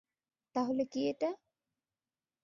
[0.55, 1.29] তাহলে কী এটা?